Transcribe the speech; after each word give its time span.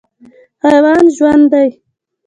حیوان 0.63 1.03
ژوند 1.15 1.43
دی. 1.51 1.69